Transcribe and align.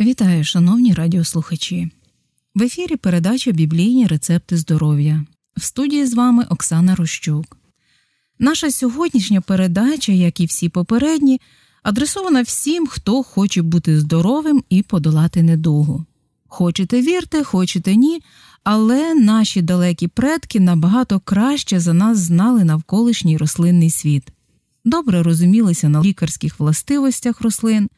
Вітаю, 0.00 0.44
шановні 0.44 0.94
радіослухачі. 0.94 1.90
В 2.54 2.62
ефірі 2.62 2.96
передача 2.96 3.52
Біблійні 3.52 4.06
рецепти 4.06 4.56
здоров'я. 4.56 5.24
В 5.56 5.62
студії 5.62 6.06
з 6.06 6.14
вами 6.14 6.46
Оксана 6.50 6.94
Рощук. 6.94 7.56
Наша 8.38 8.70
сьогоднішня 8.70 9.40
передача, 9.40 10.12
як 10.12 10.40
і 10.40 10.46
всі 10.46 10.68
попередні, 10.68 11.40
адресована 11.82 12.42
всім, 12.42 12.86
хто 12.86 13.22
хоче 13.22 13.62
бути 13.62 14.00
здоровим 14.00 14.64
і 14.68 14.82
подолати 14.82 15.42
недугу. 15.42 16.04
Хочете 16.48 17.02
вірте, 17.02 17.44
хочете 17.44 17.96
ні, 17.96 18.22
але 18.64 19.14
наші 19.14 19.62
далекі 19.62 20.08
предки 20.08 20.60
набагато 20.60 21.20
краще 21.20 21.80
за 21.80 21.92
нас 21.92 22.18
знали 22.18 22.64
навколишній 22.64 23.36
рослинний 23.36 23.90
світ, 23.90 24.32
добре 24.84 25.22
розумілися 25.22 25.88
на 25.88 26.02
лікарських 26.02 26.60
властивостях 26.60 27.40
рослин, 27.40 27.88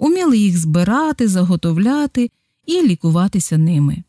уміли 0.00 0.38
їх 0.38 0.58
збирати, 0.58 1.28
заготовляти 1.28 2.30
і 2.66 2.82
лікуватися 2.82 3.58
ними. 3.58 4.02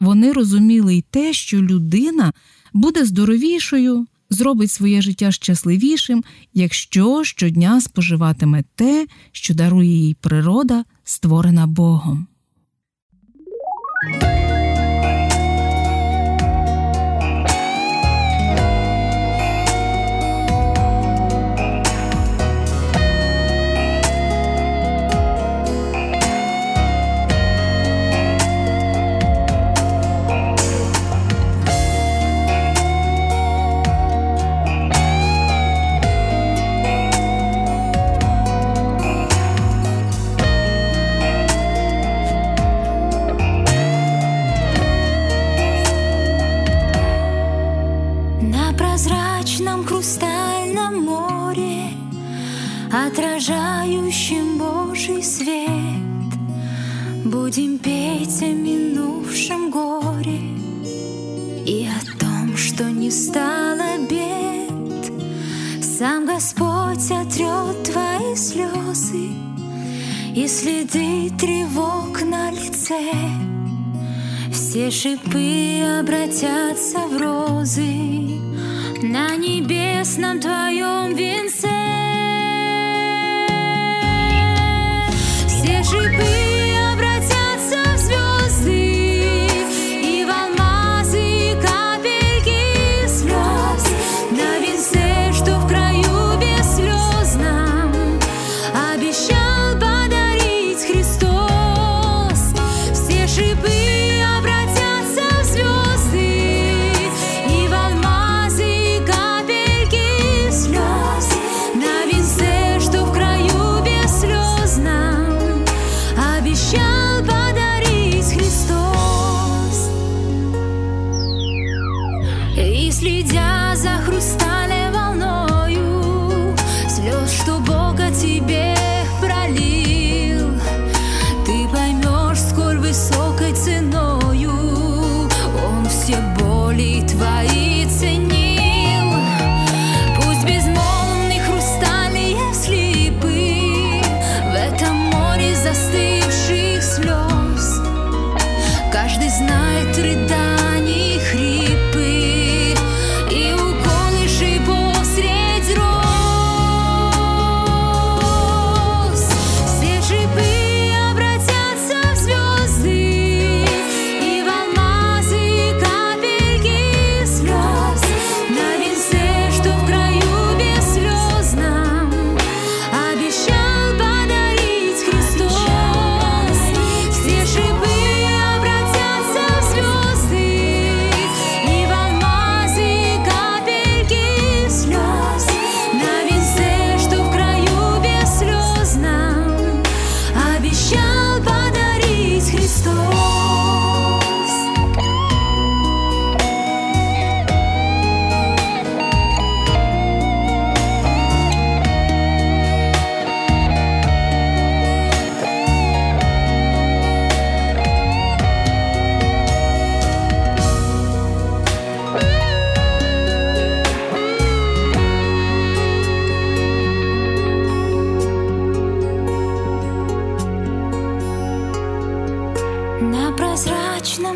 Вони 0.00 0.32
розуміли 0.32 0.94
й 0.94 1.04
те, 1.10 1.32
що 1.32 1.62
людина 1.62 2.32
буде 2.72 3.04
здоровішою, 3.04 4.06
зробить 4.30 4.70
своє 4.70 5.02
життя 5.02 5.30
щасливішим, 5.30 6.24
якщо 6.54 7.24
щодня 7.24 7.80
споживатиме 7.80 8.64
те, 8.74 9.06
що 9.32 9.54
дарує 9.54 9.96
їй 9.96 10.14
природа, 10.14 10.84
створена 11.04 11.66
Богом. 11.66 12.26
Следы 70.64 71.28
тревог 71.38 72.22
на 72.22 72.50
лице. 72.50 72.98
Все 74.50 74.90
шипы 74.90 75.82
обратятся 76.00 77.00
в 77.00 77.20
розы 77.20 78.40
на 79.02 79.36
небесном 79.36 80.40
твоем 80.40 81.14
венце. 81.14 81.68
шипы 85.84 86.43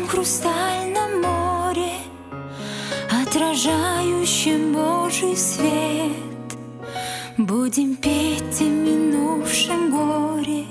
хрустальном 0.09 1.21
море, 1.21 1.93
Отражающем 3.21 4.73
Божий 4.73 5.37
свет. 5.37 6.49
Будем 7.37 7.95
петь 7.95 8.59
о 8.59 8.63
минувшем 8.63 9.91
горе 9.91 10.65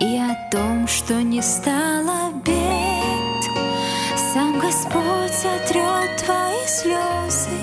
И 0.00 0.16
о 0.16 0.34
том, 0.50 0.88
что 0.88 1.22
не 1.22 1.42
стало 1.42 2.32
бед. 2.44 3.42
Сам 4.32 4.58
Господь 4.58 5.44
отрет 5.44 6.16
твои 6.24 6.66
слезы 6.66 7.58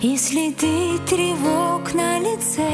И 0.00 0.16
следы 0.16 0.98
тревог 1.08 1.92
на 1.94 2.20
лице. 2.20 2.70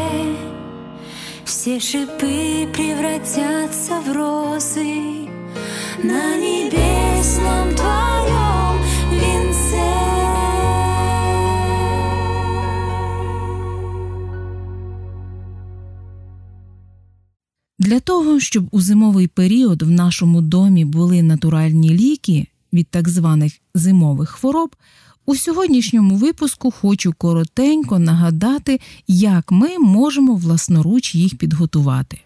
Все 1.45 1.81
шипы 1.81 2.69
превратятся 2.75 4.01
в 4.01 4.13
розы 4.13 5.25
на 6.03 6.37
небе. 6.37 6.64
Для 17.85 18.01
того, 18.01 18.41
щоб 18.41 18.69
у 18.71 18.81
зимовий 18.81 19.27
період 19.27 19.83
в 19.83 19.91
нашому 19.91 20.41
домі 20.41 20.85
були 20.85 21.23
натуральні 21.23 21.91
ліки 21.91 22.47
від 22.73 22.89
так 22.89 23.09
званих 23.09 23.53
зимових 23.75 24.31
хвороб, 24.31 24.77
у 25.27 25.37
сьогоднішньому 25.37 26.17
випуску 26.17 26.71
хочу 26.71 27.13
коротенько 27.13 27.99
нагадати, 27.99 28.81
як 29.09 29.53
ми 29.53 29.79
можемо 29.79 30.35
власноруч 30.35 31.15
їх 31.15 31.39
підготувати. 31.39 32.21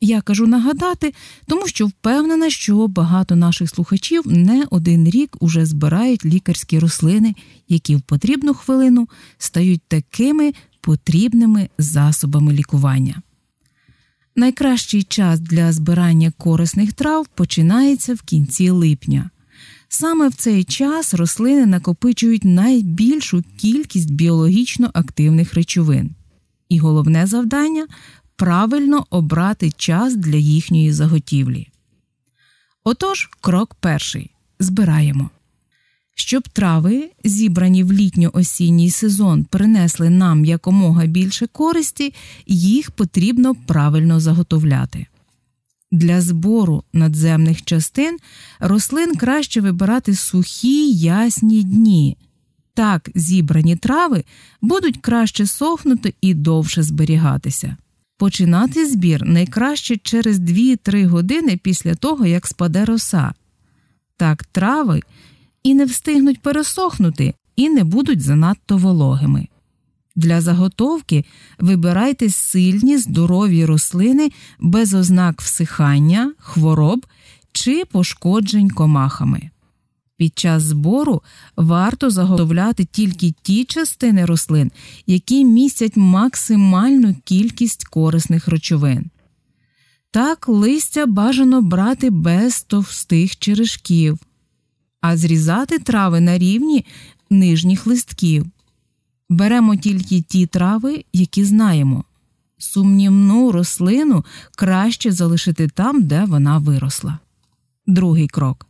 Я 0.00 0.20
кажу 0.20 0.46
нагадати, 0.46 1.14
тому 1.46 1.66
що 1.66 1.86
впевнена, 1.86 2.50
що 2.50 2.88
багато 2.88 3.36
наших 3.36 3.70
слухачів 3.70 4.22
не 4.26 4.66
один 4.70 5.10
рік 5.10 5.36
уже 5.40 5.66
збирають 5.66 6.24
лікарські 6.24 6.78
рослини, 6.78 7.34
які 7.68 7.96
в 7.96 8.00
потрібну 8.00 8.54
хвилину 8.54 9.08
стають 9.38 9.82
такими 9.88 10.52
потрібними 10.80 11.68
засобами 11.78 12.52
лікування. 12.52 13.22
Найкращий 14.36 15.02
час 15.02 15.40
для 15.40 15.72
збирання 15.72 16.32
корисних 16.38 16.92
трав 16.92 17.26
починається 17.26 18.14
в 18.14 18.22
кінці 18.22 18.70
липня. 18.70 19.30
Саме 19.88 20.28
в 20.28 20.34
цей 20.34 20.64
час 20.64 21.14
рослини 21.14 21.66
накопичують 21.66 22.44
найбільшу 22.44 23.44
кількість 23.58 24.10
біологічно 24.10 24.90
активних 24.94 25.54
речовин. 25.54 26.10
І 26.68 26.78
головне 26.78 27.26
завдання 27.26 27.86
правильно 28.36 29.06
обрати 29.10 29.70
час 29.70 30.16
для 30.16 30.36
їхньої 30.36 30.92
заготівлі. 30.92 31.68
Отож, 32.84 33.30
крок 33.40 33.74
перший 33.74 34.30
збираємо. 34.58 35.30
Щоб 36.20 36.48
трави, 36.48 37.10
зібрані 37.24 37.84
в 37.84 37.92
літньо-осінній 37.92 38.90
сезон, 38.90 39.44
принесли 39.44 40.10
нам 40.10 40.44
якомога 40.44 41.06
більше 41.06 41.46
користі, 41.46 42.14
їх 42.46 42.90
потрібно 42.90 43.54
правильно 43.54 44.20
заготовляти. 44.20 45.06
Для 45.92 46.20
збору 46.20 46.84
надземних 46.92 47.64
частин 47.64 48.16
рослин 48.58 49.16
краще 49.16 49.60
вибирати 49.60 50.14
сухі 50.14 50.92
ясні 50.92 51.62
дні. 51.62 52.16
Так 52.74 53.10
зібрані 53.14 53.76
трави 53.76 54.24
будуть 54.60 55.00
краще 55.00 55.46
сохнути 55.46 56.14
і 56.20 56.34
довше 56.34 56.82
зберігатися. 56.82 57.76
Починати 58.16 58.86
збір 58.86 59.24
найкраще 59.24 59.96
через 59.96 60.38
2-3 60.38 61.06
години 61.06 61.56
після 61.56 61.94
того, 61.94 62.26
як 62.26 62.46
спаде 62.46 62.84
роса. 62.84 63.32
Так 64.16 64.44
трави 64.44 65.02
і 65.62 65.74
не 65.74 65.84
встигнуть 65.84 66.42
пересохнути 66.42 67.34
і 67.56 67.68
не 67.68 67.84
будуть 67.84 68.22
занадто 68.22 68.76
вологими. 68.76 69.48
Для 70.16 70.40
заготовки 70.40 71.24
вибирайте 71.58 72.30
сильні 72.30 72.98
здорові 72.98 73.64
рослини 73.64 74.30
без 74.60 74.94
ознак 74.94 75.40
всихання, 75.40 76.32
хвороб 76.38 77.06
чи 77.52 77.84
пошкоджень 77.84 78.70
комахами. 78.70 79.50
Під 80.16 80.38
час 80.38 80.62
збору 80.62 81.22
варто 81.56 82.10
заготовляти 82.10 82.84
тільки 82.84 83.34
ті 83.42 83.64
частини 83.64 84.24
рослин, 84.24 84.70
які 85.06 85.44
містять 85.44 85.96
максимальну 85.96 87.16
кількість 87.24 87.84
корисних 87.84 88.48
речовин. 88.48 89.10
Так 90.10 90.48
листя 90.48 91.06
бажано 91.06 91.62
брати 91.62 92.10
без 92.10 92.62
товстих 92.62 93.38
черешків, 93.38 94.18
а 95.00 95.16
зрізати 95.16 95.78
трави 95.78 96.20
на 96.20 96.38
рівні 96.38 96.84
нижніх 97.30 97.86
листків. 97.86 98.46
Беремо 99.28 99.76
тільки 99.76 100.20
ті 100.20 100.46
трави, 100.46 101.04
які 101.12 101.44
знаємо. 101.44 102.04
Сумнівну 102.58 103.52
рослину 103.52 104.24
краще 104.56 105.12
залишити 105.12 105.68
там, 105.68 106.02
де 106.02 106.24
вона 106.24 106.58
виросла. 106.58 107.18
Другий 107.86 108.28
крок 108.28 108.66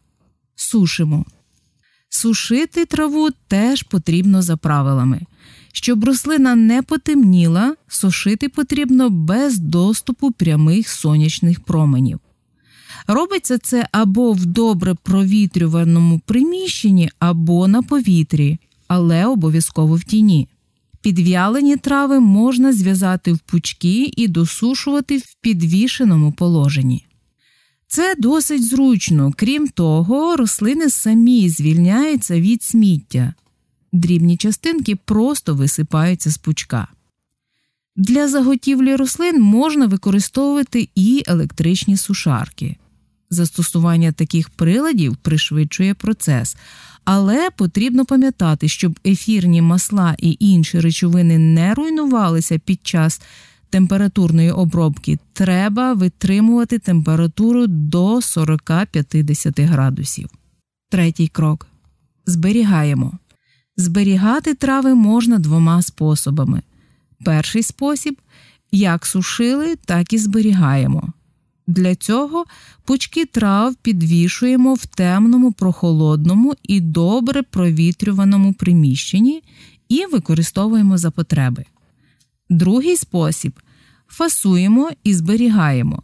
сушимо. 0.56 1.24
Сушити 2.08 2.84
траву 2.84 3.28
теж 3.48 3.82
потрібно 3.82 4.42
за 4.42 4.56
правилами. 4.56 5.20
Щоб 5.72 6.04
рослина 6.04 6.54
не 6.54 6.82
потемніла, 6.82 7.74
сушити 7.88 8.48
потрібно 8.48 9.10
без 9.10 9.58
доступу 9.58 10.30
прямих 10.30 10.88
сонячних 10.88 11.60
променів. 11.60 12.20
Робиться 13.12 13.58
це 13.58 13.88
або 13.92 14.32
в 14.32 14.46
добре 14.46 14.94
провітрюваному 14.94 16.20
приміщенні, 16.26 17.10
або 17.18 17.68
на 17.68 17.82
повітрі, 17.82 18.58
але 18.88 19.26
обов'язково 19.26 19.94
в 19.94 20.04
тіні. 20.04 20.48
Підв'ялені 21.00 21.76
трави 21.76 22.20
можна 22.20 22.72
зв'язати 22.72 23.32
в 23.32 23.38
пучки 23.38 24.12
і 24.16 24.28
досушувати 24.28 25.18
в 25.18 25.34
підвішеному 25.40 26.32
положенні. 26.32 27.06
Це 27.86 28.14
досить 28.18 28.68
зручно, 28.68 29.32
крім 29.36 29.68
того, 29.68 30.36
рослини 30.36 30.90
самі 30.90 31.48
звільняються 31.48 32.40
від 32.40 32.62
сміття. 32.62 33.34
Дрібні 33.92 34.36
частинки 34.36 34.96
просто 34.96 35.54
висипаються 35.54 36.30
з 36.30 36.38
пучка. 36.38 36.88
Для 37.96 38.28
заготівлі 38.28 38.96
рослин 38.96 39.42
можна 39.42 39.86
використовувати 39.86 40.88
і 40.94 41.22
електричні 41.26 41.96
сушарки. 41.96 42.76
Застосування 43.30 44.12
таких 44.12 44.50
приладів 44.50 45.16
пришвидшує 45.16 45.94
процес, 45.94 46.56
але 47.04 47.50
потрібно 47.50 48.04
пам'ятати, 48.04 48.68
щоб 48.68 48.98
ефірні 49.06 49.62
масла 49.62 50.16
і 50.18 50.36
інші 50.40 50.80
речовини 50.80 51.38
не 51.38 51.74
руйнувалися 51.74 52.58
під 52.58 52.86
час 52.86 53.20
температурної 53.70 54.50
обробки, 54.50 55.18
треба 55.32 55.92
витримувати 55.92 56.78
температуру 56.78 57.66
до 57.66 58.16
40-50 58.16 59.66
градусів. 59.66 60.28
Третій 60.90 61.28
крок. 61.28 61.66
Зберігаємо. 62.26 63.18
Зберігати 63.76 64.54
трави 64.54 64.94
можна 64.94 65.38
двома 65.38 65.82
способами. 65.82 66.62
Перший 67.24 67.62
спосіб 67.62 68.16
як 68.72 69.06
сушили, 69.06 69.76
так 69.76 70.12
і 70.12 70.18
зберігаємо. 70.18 71.12
Для 71.70 71.94
цього 71.94 72.44
пучки 72.84 73.26
трав 73.26 73.74
підвішуємо 73.74 74.74
в 74.74 74.86
темному, 74.86 75.52
прохолодному 75.52 76.54
і 76.62 76.80
добре 76.80 77.42
провітрюваному 77.42 78.52
приміщенні 78.52 79.42
і 79.88 80.06
використовуємо 80.06 80.98
за 80.98 81.10
потреби. 81.10 81.64
Другий 82.50 82.96
спосіб 82.96 83.52
фасуємо 84.08 84.90
і 85.04 85.14
зберігаємо. 85.14 86.02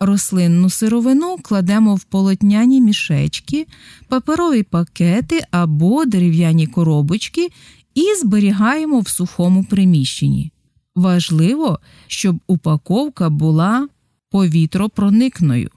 Рослинну 0.00 0.70
сировину 0.70 1.36
кладемо 1.42 1.94
в 1.94 2.04
полотняні 2.04 2.80
мішечки, 2.80 3.66
паперові 4.08 4.62
пакети 4.62 5.40
або 5.50 6.04
дерев'яні 6.04 6.66
коробочки 6.66 7.48
і 7.94 8.14
зберігаємо 8.20 9.00
в 9.00 9.08
сухому 9.08 9.64
приміщенні. 9.64 10.52
Важливо, 10.94 11.78
щоб 12.06 12.40
упаковка 12.46 13.30
була 13.30 13.88
повітропроникною. 14.34 15.70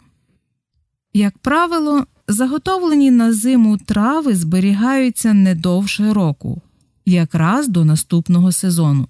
Як 1.13 1.37
правило, 1.37 2.05
заготовлені 2.27 3.11
на 3.11 3.33
зиму 3.33 3.77
трави 3.77 4.35
зберігаються 4.35 5.33
не 5.33 5.55
довше 5.55 6.13
року, 6.13 6.61
якраз 7.05 7.67
до 7.67 7.85
наступного 7.85 8.51
сезону. 8.51 9.07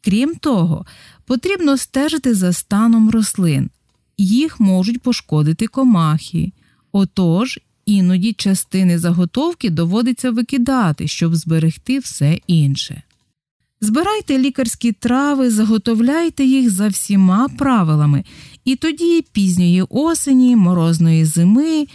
Крім 0.00 0.34
того, 0.34 0.86
потрібно 1.26 1.76
стежити 1.76 2.34
за 2.34 2.52
станом 2.52 3.10
рослин, 3.10 3.70
їх 4.18 4.60
можуть 4.60 5.02
пошкодити 5.02 5.66
комахи. 5.66 6.52
Отож, 6.92 7.60
іноді 7.86 8.32
частини 8.32 8.98
заготовки 8.98 9.70
доводиться 9.70 10.30
викидати, 10.30 11.08
щоб 11.08 11.34
зберегти 11.34 11.98
все 11.98 12.38
інше. 12.46 13.02
Збирайте 13.84 14.38
лікарські 14.38 14.92
трави, 14.92 15.50
заготовляйте 15.50 16.44
їх 16.44 16.70
за 16.70 16.88
всіма 16.88 17.48
правилами, 17.48 18.24
і 18.64 18.76
тоді 18.76 19.24
пізньої 19.32 19.82
осені, 19.82 20.56
морозної 20.56 21.24
зими, 21.24 21.86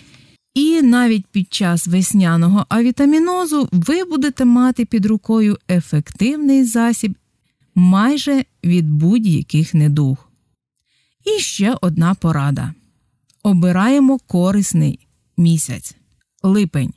і 0.53 0.81
навіть 0.81 1.25
під 1.27 1.53
час 1.53 1.87
весняного 1.87 2.65
авітамінозу 2.69 3.69
ви 3.71 4.03
будете 4.03 4.45
мати 4.45 4.85
під 4.85 5.05
рукою 5.05 5.57
ефективний 5.69 6.63
засіб 6.63 7.15
майже 7.75 8.43
від 8.63 8.89
будь-яких 8.89 9.73
недуг. 9.73 10.29
І 11.25 11.39
ще 11.39 11.77
одна 11.81 12.13
порада: 12.13 12.73
обираємо 13.43 14.19
корисний 14.27 14.99
місяць 15.37 15.95
липень. 16.43 16.93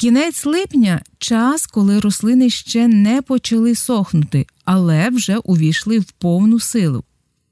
Кінець 0.00 0.46
липня 0.46 1.02
час, 1.18 1.66
коли 1.66 2.00
рослини 2.00 2.50
ще 2.50 2.88
не 2.88 3.22
почали 3.22 3.74
сохнути, 3.74 4.46
але 4.64 5.10
вже 5.10 5.36
увійшли 5.36 5.98
в 5.98 6.12
повну 6.12 6.60
силу. 6.60 7.04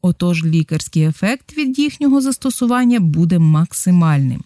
Отож 0.02 0.44
лікарський 0.44 1.02
ефект 1.02 1.58
від 1.58 1.78
їхнього 1.78 2.20
застосування 2.20 3.00
буде 3.00 3.38
максимальним. 3.38 4.44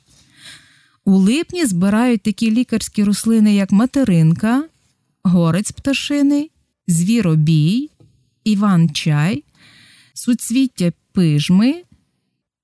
У 1.05 1.17
липні 1.17 1.67
збирають 1.67 2.23
такі 2.23 2.51
лікарські 2.51 3.05
рослини, 3.05 3.55
як 3.55 3.73
материнка, 3.73 4.65
горець 5.23 5.73
пташини, 5.73 6.51
звіробій, 6.87 7.91
іван 8.45 8.91
чай, 8.91 9.45
суцвіття 10.15 10.93
пижми, 11.13 11.83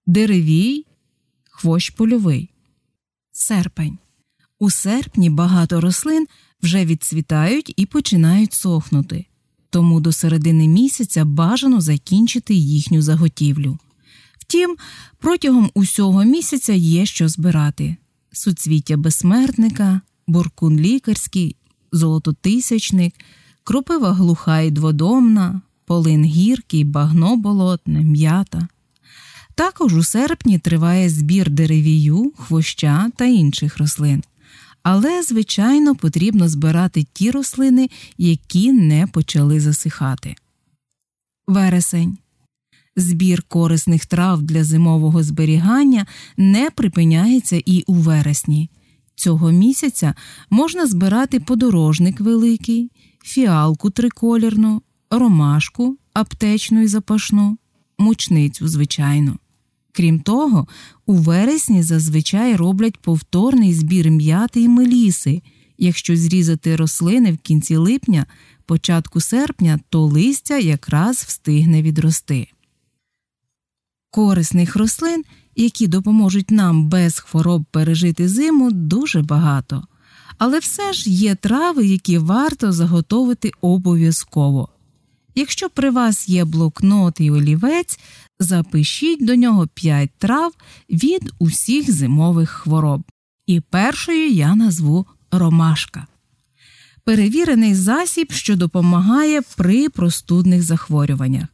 деревій, 0.07 0.87
хвощ 1.51 1.91
польовий. 1.91 2.51
Серпень. 3.33 3.99
У 4.59 4.71
серпні 4.71 5.31
багато 5.31 5.81
рослин 5.81 6.27
вже 6.63 6.85
відцвітають 6.85 7.75
і 7.77 7.87
починають 7.87 8.53
сохнути, 8.53 9.27
тому 9.71 10.01
до 10.01 10.13
середини 10.13 10.69
місяця 10.69 11.25
бажано 11.25 11.81
закінчити 11.81 12.55
їхню 12.55 13.03
заготівлю. 13.03 13.79
Втім, 14.39 14.77
протягом 15.19 15.71
усього 15.75 16.25
місяця 16.25 16.73
є 16.73 17.07
що 17.07 17.29
збирати 17.29 17.97
суцвіття 18.33 18.97
безсмертника, 18.97 20.01
буркун 20.27 20.81
лікарський, 20.81 21.57
золототисячник, 21.93 23.15
кропива 23.65 24.13
глуха 24.13 24.61
й 24.61 24.71
дводомна, 24.71 25.61
полин 25.87 26.25
гіркий, 26.25 26.85
багно 26.85 27.37
болотне, 27.37 28.03
м'ята. 28.03 28.69
Також 29.55 29.97
у 29.97 30.03
серпні 30.03 30.59
триває 30.59 31.11
збір 31.11 31.51
деревію, 31.51 32.33
хвоща 32.37 33.11
та 33.17 33.25
інших 33.25 33.79
рослин. 33.79 34.23
Але, 34.91 35.23
звичайно, 35.23 35.95
потрібно 35.95 36.49
збирати 36.49 37.07
ті 37.13 37.31
рослини, 37.31 37.91
які 38.19 38.73
не 38.73 39.07
почали 39.07 39.61
засихати. 39.61 40.35
Вересень. 41.47 42.19
Збір 42.97 43.43
корисних 43.43 44.07
трав 44.07 44.43
для 44.43 44.65
зимового 44.65 45.23
зберігання 45.23 46.07
не 46.37 46.71
припиняється 46.71 47.63
і 47.67 47.85
у 47.87 47.95
вересні. 47.95 48.71
Цього 49.15 49.51
місяця 49.51 50.15
можна 50.51 50.87
збирати 50.87 51.41
подорожник 51.41 52.21
великий, 52.21 52.91
фіалку 53.25 53.91
триколірну, 53.91 54.83
ромашку, 55.11 55.99
аптечну 56.13 56.83
і 56.83 56.87
запашну, 56.87 57.59
мучницю, 57.99 58.69
звичайно. 58.69 59.39
Крім 59.99 60.21
того, 60.21 60.67
у 61.07 61.15
вересні 61.15 61.83
зазвичай 61.83 62.57
роблять 62.57 62.99
повторний 62.99 63.75
збір 63.75 64.11
м'яти 64.11 64.61
і 64.61 64.69
меліси. 64.69 65.43
Якщо 65.79 66.17
зрізати 66.17 66.77
рослини 66.77 67.33
в 67.33 67.39
кінці 67.39 67.77
липня, 67.77 68.27
початку 68.67 69.21
серпня, 69.21 69.81
то 69.89 70.07
листя 70.07 70.59
якраз 70.59 71.17
встигне 71.17 71.83
відрости. 71.83 72.47
Корисних 74.11 74.77
рослин, 74.77 75.25
які 75.57 75.87
допоможуть 75.87 76.51
нам 76.51 76.89
без 76.89 77.19
хвороб 77.19 77.65
пережити 77.71 78.29
зиму, 78.29 78.71
дуже 78.71 79.23
багато. 79.23 79.85
Але 80.39 80.59
все 80.59 80.93
ж 80.93 81.11
є 81.11 81.35
трави, 81.35 81.87
які 81.87 82.19
варто 82.19 82.73
заготовити 82.73 83.51
обов'язково. 83.61 84.69
Якщо 85.39 85.71
при 85.71 85.91
вас 85.91 86.29
є 86.29 86.45
блокнот 86.45 87.21
і 87.21 87.31
олівець, 87.31 87.99
запишіть 88.39 89.27
до 89.27 89.35
нього 89.35 89.67
5 89.67 90.11
трав 90.19 90.53
від 90.91 91.33
усіх 91.39 91.93
зимових 91.93 92.51
хвороб. 92.51 93.03
І 93.47 93.61
першою 93.61 94.29
я 94.29 94.55
назву 94.55 95.07
ромашка. 95.31 96.07
Перевірений 97.05 97.75
засіб, 97.75 98.33
що 98.33 98.57
допомагає 98.57 99.43
при 99.57 99.89
простудних 99.89 100.63
захворюваннях. 100.63 101.49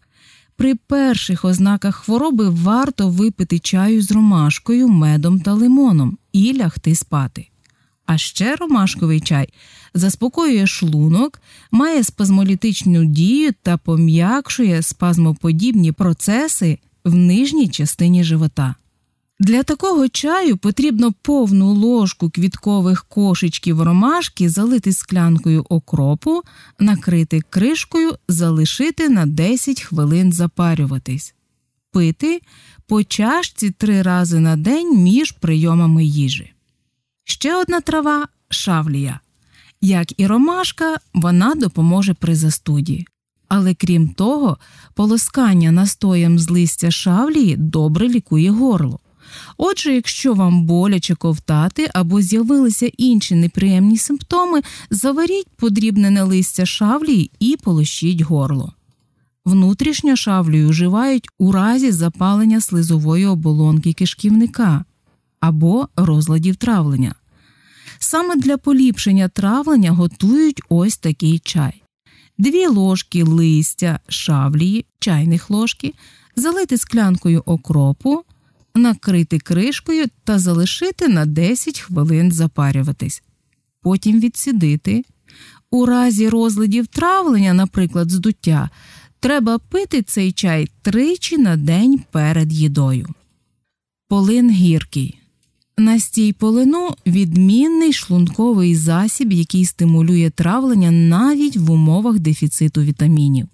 При 0.57 0.75
перших 0.75 1.45
ознаках 1.45 1.97
хвороби 1.97 2.49
варто 2.49 3.09
випити 3.09 3.59
чаю 3.59 4.03
з 4.03 4.13
ромашкою, 4.13 4.89
медом 4.89 5.41
та 5.41 5.53
лимоном 5.53 6.19
і 6.33 6.53
лягти 6.53 6.95
спати. 6.95 7.49
А 8.07 8.19
ще 8.19 8.57
ромашковий 8.57 9.21
чай 9.21 9.49
заспокоює 9.95 10.67
шлунок, 10.67 11.41
має 11.71 12.05
спазмолітичну 12.05 13.05
дію 13.05 13.53
та 13.63 13.77
пом'якшує 13.77 14.83
спазмоподібні 14.83 15.93
процеси 15.93 16.79
в 17.05 17.15
нижній 17.15 17.69
частині 17.69 18.25
живота. 18.25 18.75
Для 19.41 19.63
такого 19.63 20.09
чаю 20.09 20.57
потрібно 20.57 21.13
повну 21.23 21.73
ложку 21.73 22.31
квіткових 22.31 23.05
кошечків 23.05 23.83
ромашки 23.83 24.49
залити 24.49 24.93
склянкою 24.93 25.65
окропу, 25.69 26.43
накрити 26.79 27.41
кришкою, 27.51 28.13
залишити 28.29 29.09
на 29.09 29.27
10 29.27 29.83
хвилин 29.83 30.33
запарюватись, 30.33 31.35
пити 31.93 32.41
по 32.87 33.05
чашці 33.05 33.71
три 33.71 34.03
рази 34.03 34.41
на 34.41 34.57
день 34.57 34.99
між 34.99 35.33
прийомами 35.33 36.05
їжі. 36.05 36.54
Ще 37.25 37.57
одна 37.57 37.81
трава 37.81 38.29
шавлія. 38.49 39.21
Як 39.81 40.21
і 40.21 40.27
ромашка, 40.27 40.97
вона 41.15 41.55
допоможе 41.55 42.15
при 42.15 42.35
застуді. 42.35 43.07
Але 43.49 43.75
крім 43.75 44.09
того, 44.09 44.59
полоскання 44.95 45.73
настоєм 45.73 46.39
з 46.39 46.51
листя 46.51 46.91
шавлії 46.91 47.57
добре 47.57 48.09
лікує 48.09 48.51
горло. 48.51 48.99
Отже, 49.57 49.95
якщо 49.95 50.35
вам 50.35 50.65
боляче 50.67 51.15
ковтати 51.15 51.91
або 51.95 52.21
з'явилися 52.21 52.87
інші 52.97 53.35
неприємні 53.35 53.97
симптоми, 53.97 54.61
заваріть 54.91 55.49
подрібнене 55.57 56.23
листя 56.23 56.67
шавлії 56.67 57.31
і 57.41 57.57
полощіть 57.63 58.21
горло. 58.21 58.73
Внутрішньо 59.45 60.17
шавлію 60.17 60.69
вживають 60.69 61.29
у 61.39 61.53
разі 61.53 61.93
запалення 61.93 62.61
слизової 62.61 63.27
оболонки 63.27 63.93
кишківника 63.93 64.85
або 65.45 65.89
розладів 65.97 66.57
травлення. 66.57 67.15
Саме 67.99 68.37
для 68.37 68.57
поліпшення 68.57 69.29
травлення 69.29 69.91
готують 69.91 70.63
ось 70.69 70.97
такий 70.97 71.39
чай. 71.39 71.83
Дві 72.39 72.67
ложки 72.67 73.25
листя 73.25 74.01
шавлії, 74.09 74.87
чайних 74.99 75.51
ложки, 75.51 75.95
залити 76.37 76.79
склянкою 76.79 77.43
окропу, 77.47 78.23
накрити 78.75 79.39
кришкою 79.39 80.07
та 80.25 80.39
залишити 80.39 81.09
на 81.09 81.27
10 81.27 81.81
хвилин 81.81 82.33
запарюватись, 82.33 83.23
потім 83.83 84.21
відсідити. 84.21 85.05
У 85.71 85.87
разі 85.87 86.29
розладів 86.29 86.87
травлення, 86.87 87.55
наприклад, 87.55 88.11
здуття, 88.11 88.71
треба 89.21 89.59
пити 89.59 90.03
цей 90.03 90.33
чай 90.33 90.69
тричі 90.83 91.39
на 91.39 91.57
день 91.57 92.01
перед 92.11 92.53
їдою. 92.53 93.09
Полин 94.09 94.51
гіркий. 94.51 95.19
Настій 95.79 96.33
полину 96.33 96.91
відмінний 97.07 97.93
шлунковий 97.93 98.77
засіб, 98.77 99.33
який 99.33 99.65
стимулює 99.65 100.31
травлення 100.31 100.91
навіть 100.91 101.57
в 101.57 101.71
умовах 101.71 102.19
дефіциту 102.19 102.83
вітамінів. 102.83 103.47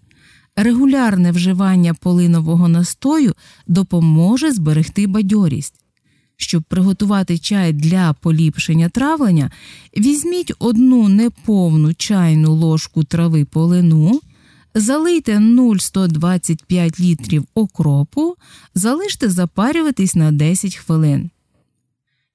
Регулярне 0.57 1.33
вживання 1.33 1.95
полинового 1.95 2.69
настою 2.69 3.35
допоможе 3.67 4.53
зберегти 4.53 5.07
бадьорість. 5.07 5.75
Щоб 6.37 6.63
приготувати 6.63 7.39
чай 7.39 7.73
для 7.73 8.13
поліпшення 8.13 8.89
травлення, 8.89 9.51
візьміть 9.99 10.53
одну 10.59 11.09
неповну 11.09 11.95
чайну 11.95 12.55
ложку 12.55 13.05
трави 13.05 13.45
полину, 13.45 14.21
залийте 14.75 15.39
0,125 15.39 17.01
літрів 17.01 17.45
окропу, 17.55 18.35
залиште 18.75 19.29
запарюватись 19.29 20.15
на 20.15 20.33
10 20.33 20.77
хвилин. 20.77 21.31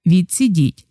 Відсідіть. 0.05 0.85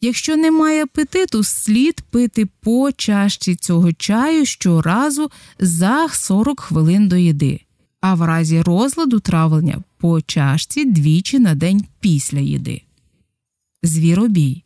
Якщо 0.00 0.36
немає 0.36 0.82
апетиту, 0.82 1.44
слід 1.44 2.00
пити 2.10 2.46
по 2.60 2.92
чашці 2.92 3.54
цього 3.56 3.92
чаю 3.92 4.46
щоразу 4.46 5.30
за 5.58 6.08
40 6.08 6.60
хвилин 6.60 7.08
до 7.08 7.16
їди, 7.16 7.60
а 8.00 8.14
в 8.14 8.22
разі 8.22 8.62
розладу 8.62 9.20
травлення 9.20 9.82
по 9.98 10.20
чашці 10.20 10.84
двічі 10.84 11.38
на 11.38 11.54
день 11.54 11.84
після 12.00 12.38
їди. 12.38 12.82
Звіробій. 13.82 14.64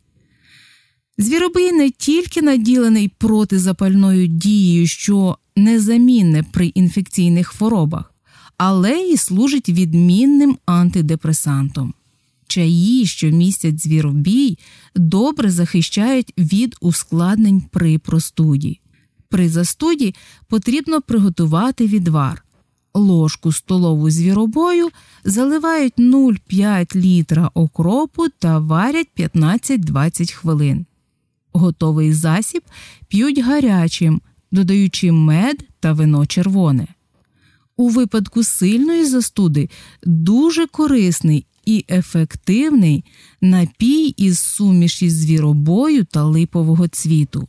Звіробій 1.17 1.71
не 1.71 1.89
тільки 1.89 2.41
наділений 2.41 3.11
протизапальною 3.17 4.27
дією, 4.27 4.87
що 4.87 5.37
незамінне 5.55 6.43
при 6.43 6.67
інфекційних 6.67 7.47
хворобах, 7.47 8.13
але 8.57 8.91
й 8.91 9.17
служить 9.17 9.69
відмінним 9.69 10.57
антидепресантом. 10.65 11.93
Чаї, 12.49 13.05
що 13.05 13.27
містять 13.27 13.83
звіробій, 13.83 14.57
добре 14.95 15.51
захищають 15.51 16.33
від 16.37 16.75
ускладнень 16.81 17.61
при 17.71 17.97
простуді. 17.97 18.79
При 19.29 19.49
застуді 19.49 20.15
потрібно 20.47 21.01
приготувати 21.01 21.87
відвар. 21.87 22.45
Ложку 22.93 23.51
столову 23.51 24.09
звіробою 24.09 24.89
заливають 25.23 25.97
0,5 25.97 26.95
літра 26.95 27.51
окропу 27.53 28.25
та 28.39 28.59
варять 28.59 29.07
15-20 29.17 30.33
хвилин. 30.33 30.85
Готовий 31.53 32.13
засіб 32.13 32.63
п'ють 33.07 33.39
гарячим, 33.39 34.21
додаючи 34.51 35.11
мед 35.11 35.65
та 35.79 35.93
вино 35.93 36.25
червоне. 36.25 36.87
У 37.77 37.89
випадку 37.89 38.43
сильної 38.43 39.05
застуди 39.05 39.69
дуже 40.03 40.67
корисний 40.67 41.45
і 41.69 41.85
ефективний 41.89 43.03
напій 43.41 44.07
із 44.07 44.39
суміші 44.39 45.09
звіробою 45.09 46.05
та 46.05 46.23
липового 46.23 46.87
цвіту. 46.87 47.47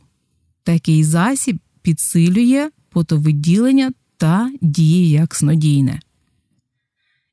Такий 0.63 1.03
засіб 1.03 1.59
підсилює 1.81 2.69
потовиділення 2.89 3.91
та 4.17 4.51
діє 4.61 5.09
як 5.09 5.35
снодійне. 5.35 5.99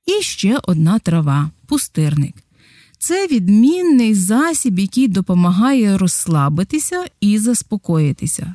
І 0.07 0.23
ще 0.23 0.59
одна 0.63 0.99
трава 0.99 1.51
пустирник. 1.67 2.35
Це 2.99 3.27
відмінний 3.27 4.15
засіб, 4.15 4.79
який 4.79 5.09
допомагає 5.09 5.99
розслабитися 5.99 7.05
і 7.21 7.39
заспокоїтися. 7.39 8.55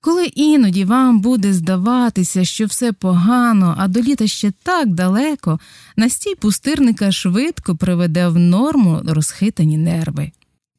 Коли 0.00 0.26
іноді 0.26 0.84
вам 0.84 1.20
буде 1.20 1.52
здаватися, 1.52 2.44
що 2.44 2.66
все 2.66 2.92
погано, 2.92 3.74
а 3.78 3.88
до 3.88 4.00
літа 4.00 4.26
ще 4.26 4.52
так 4.62 4.94
далеко, 4.94 5.60
настій 5.96 6.34
пустирника 6.34 7.12
швидко 7.12 7.76
приведе 7.76 8.28
в 8.28 8.38
норму 8.38 9.00
розхитані 9.04 9.78
нерви. 9.78 10.32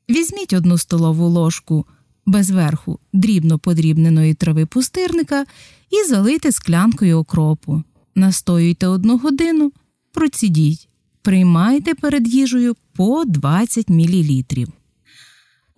Візьміть 0.09 0.53
одну 0.53 0.77
столову 0.77 1.27
ложку 1.27 1.85
без 2.25 2.51
верху 2.51 2.99
дрібно 3.13 3.59
подрібненої 3.59 4.33
трави 4.33 4.65
пустирника 4.65 5.45
і 5.89 6.07
залийте 6.07 6.51
склянкою 6.51 7.17
окропу. 7.17 7.83
Настоюйте 8.15 8.87
одну 8.87 9.17
годину, 9.17 9.71
процідіть, 10.13 10.89
приймайте 11.21 11.95
перед 11.95 12.27
їжею 12.27 12.75
по 12.95 13.25
20 13.25 13.89
мл. 13.89 14.43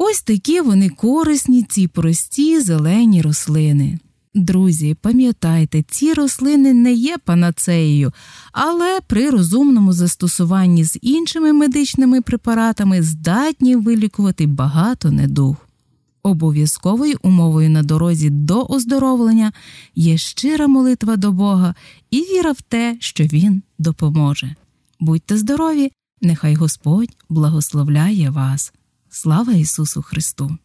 Ось 0.03 0.21
такі 0.21 0.61
вони 0.61 0.89
корисні, 0.89 1.63
ці 1.63 1.87
прості 1.87 2.61
зелені 2.61 3.21
рослини. 3.21 3.99
Друзі, 4.35 4.95
пам'ятайте, 5.01 5.83
ці 5.83 6.13
рослини 6.13 6.73
не 6.73 6.93
є 6.93 7.17
панацеєю, 7.17 8.13
але 8.51 8.99
при 9.07 9.29
розумному 9.29 9.93
застосуванні 9.93 10.83
з 10.83 10.99
іншими 11.01 11.53
медичними 11.53 12.21
препаратами 12.21 13.01
здатні 13.01 13.75
вилікувати 13.75 14.47
багато 14.47 15.11
недуг. 15.11 15.55
Обов'язковою 16.23 17.17
умовою 17.21 17.69
на 17.69 17.83
дорозі 17.83 18.29
до 18.29 18.65
оздоровлення 18.65 19.53
є 19.95 20.17
щира 20.17 20.67
молитва 20.67 21.17
до 21.17 21.31
Бога 21.31 21.75
і 22.11 22.21
віра 22.21 22.51
в 22.51 22.61
те, 22.61 22.97
що 22.99 23.23
Він 23.23 23.61
допоможе. 23.79 24.55
Будьте 24.99 25.37
здорові, 25.37 25.91
нехай 26.21 26.55
Господь 26.55 27.09
благословляє 27.29 28.29
вас. 28.29 28.73
Слава 29.13 29.53
Ісусу 29.53 30.01
Христу! 30.01 30.57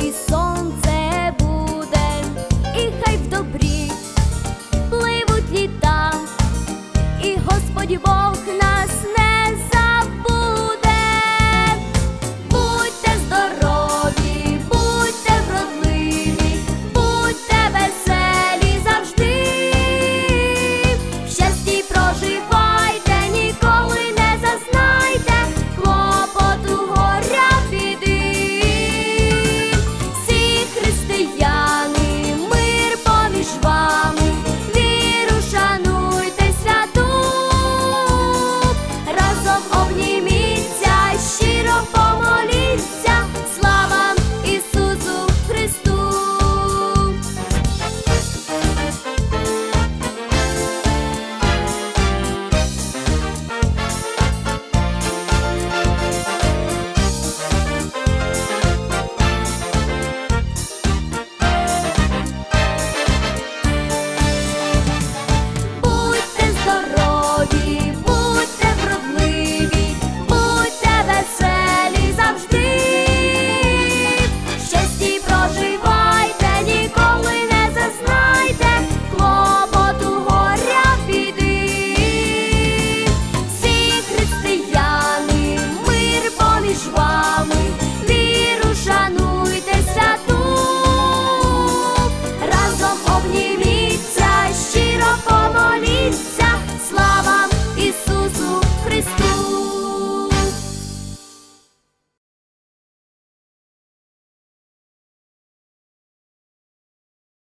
e 0.00 0.12
só 0.12 0.51